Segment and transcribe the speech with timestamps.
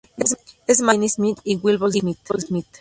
[0.65, 2.17] Es madre de Jaden Smith y Willow Smith.